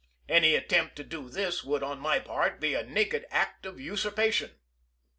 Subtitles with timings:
[0.27, 3.79] Any at tempt to do this would, on my part, be a naked act of
[3.79, 4.55] usurpation.